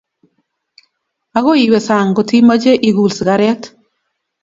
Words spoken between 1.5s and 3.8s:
iwe sang' ngotimache ikul sigaret.